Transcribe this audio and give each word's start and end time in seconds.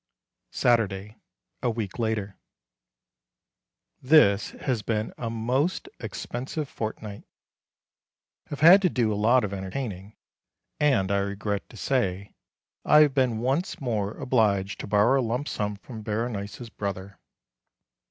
Saturday, 0.51 1.15
a 1.61 1.69
week 1.69 1.99
later. 1.99 2.35
This 4.01 4.49
has 4.65 4.81
been 4.81 5.13
a 5.15 5.29
most 5.29 5.89
expensive 5.99 6.67
fortnight. 6.67 7.23
Have 8.47 8.61
had 8.61 8.81
to 8.81 8.89
do 8.89 9.13
a 9.13 9.13
lot 9.13 9.43
of 9.43 9.53
entertaining, 9.53 10.15
and 10.79 11.11
I 11.11 11.19
regret 11.19 11.69
to 11.69 11.77
say 11.77 12.33
I 12.83 13.01
have 13.01 13.13
been 13.13 13.37
once 13.41 13.79
more 13.79 14.13
obliged 14.17 14.79
to 14.79 14.87
borrow 14.87 15.21
a 15.21 15.23
lump 15.23 15.47
sum 15.47 15.75
from 15.75 16.01
Berenice's 16.01 16.71
brother. 16.71 17.19